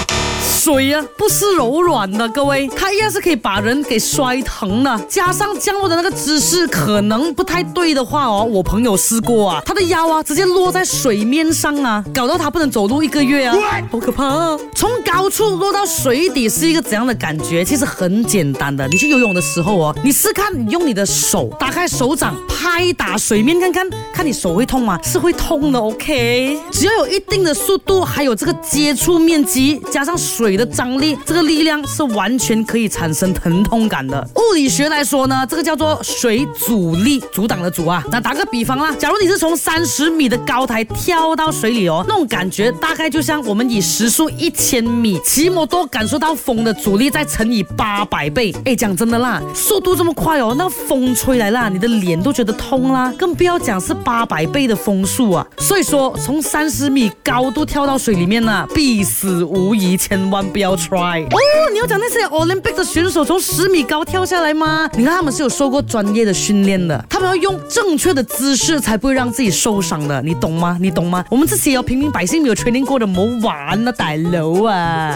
[0.65, 5.01] 水啊，不是柔软的，各位，它依然是可以把人给摔疼的。
[5.09, 13.59] 加上降落的那个姿势可能不太对的话哦，我朋友试过啊，他的腰啊直接落在水面上啊，搞到他不能走路一个月啊，
[13.91, 14.57] 好可怕啊！
[14.73, 17.65] 从高处落到水底是一个怎样的感觉？
[17.65, 24.97] 其实很简单的，你去游泳的时候哦，你试看你用你的手打开手掌拍打水面看看，看你手会痛吗？
[25.03, 25.81] 是会痛的。
[25.81, 30.52] OK，只要有一定的速度，还有这个接触面积，加上水。
[30.55, 34.23] 你的张力，这个力量是完全可以产生疼痛感的。
[34.37, 38.05] 物理学来说呢，这个叫做水阻力，阻挡的阻啊。
[38.13, 48.55] 那打个比方啦，假如你是从三十米的高台跳到水里哦，那种感觉大概就像我们以时速一千米骑摩托感受到风的阻力，再乘以八百倍。
[48.67, 55.47] 哎，讲真的啦，速度这么快哦，那风吹来啦，你的脸都觉得痛啦，更不要讲是八百倍的风速啊。
[55.57, 60.42] 所以说，从三十米高度跳到水里面呢，必死无疑，千万。
[60.51, 61.39] 不要 try 哦！
[61.73, 64.89] 你要讲那些 Olympic 的选手从十米高跳下来吗？
[64.95, 70.77] 你看他们是有受过专业的训练的，他们要用正确的姿势才不会让自己受伤的，你懂吗？
[70.81, 71.25] 你懂吗？
[71.31, 75.15] 我们这些平民百姓没有训定过的，没玩啊，大楼啊！